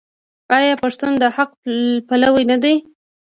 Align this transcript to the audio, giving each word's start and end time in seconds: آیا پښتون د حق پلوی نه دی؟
آیا 0.57 0.73
پښتون 0.83 1.11
د 1.21 1.23
حق 1.35 1.51
پلوی 2.07 2.43
نه 2.51 2.57
دی؟ 2.63 2.75